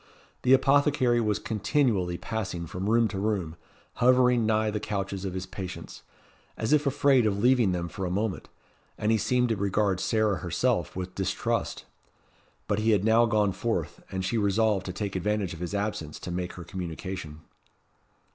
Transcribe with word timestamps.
The 0.41 0.53
apothecary 0.53 1.21
was 1.21 1.37
continually 1.37 2.17
passing 2.17 2.65
from 2.65 2.89
room 2.89 3.07
to 3.09 3.19
room, 3.19 3.55
hovering 4.01 4.47
nigh 4.47 4.71
the 4.71 4.79
couches 4.79 5.25
of 5.25 5.35
his 5.35 5.45
patients, 5.45 6.01
as 6.57 6.73
if 6.73 6.87
afraid 6.87 7.27
of 7.27 7.37
leaving 7.37 7.71
them 7.71 7.87
for 7.87 8.07
a 8.07 8.09
moment, 8.09 8.49
and 8.97 9.11
he 9.11 9.19
seemed 9.19 9.49
to 9.49 9.55
regard 9.55 9.99
Sarah 9.99 10.37
herself 10.37 10.95
with 10.95 11.13
distrust. 11.13 11.85
But 12.67 12.79
he 12.79 12.89
had 12.93 13.03
now 13.05 13.27
gone 13.27 13.51
forth, 13.51 14.01
and 14.11 14.25
she 14.25 14.39
resolved 14.39 14.87
to 14.87 14.91
take 14.93 15.15
advantage 15.15 15.53
of 15.53 15.59
his 15.59 15.75
absence 15.75 16.17
to 16.21 16.31
make 16.31 16.53
her 16.53 16.63
communication. 16.63 17.41